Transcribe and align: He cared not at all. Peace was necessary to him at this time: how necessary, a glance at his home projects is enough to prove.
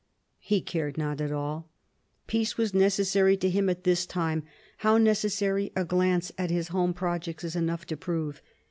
He 0.39 0.61
cared 0.61 0.97
not 0.97 1.21
at 1.21 1.31
all. 1.31 1.69
Peace 2.25 2.57
was 2.57 2.73
necessary 2.73 3.37
to 3.37 3.51
him 3.51 3.69
at 3.69 3.83
this 3.83 4.07
time: 4.07 4.41
how 4.77 4.97
necessary, 4.97 5.71
a 5.75 5.85
glance 5.85 6.31
at 6.39 6.49
his 6.49 6.69
home 6.69 6.95
projects 6.95 7.43
is 7.43 7.55
enough 7.55 7.85
to 7.85 7.95
prove. 7.97 8.41